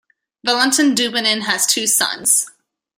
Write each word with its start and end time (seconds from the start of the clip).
Valentin 0.43 0.95
Dubinin 0.95 1.41
has 1.41 1.67
two 1.67 1.85
sons. 1.85 2.49